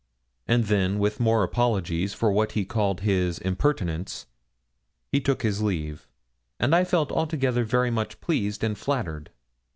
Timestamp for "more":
1.19-1.43